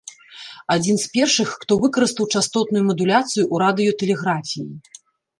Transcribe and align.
Адзін 0.75 0.95
з 1.01 1.05
першых, 1.17 1.49
хто 1.65 1.73
выкарыстаў 1.83 2.25
частотную 2.39 2.81
мадуляцыю 2.87 3.43
ў 3.43 3.55
радыётэлеграфіі. 3.63 4.65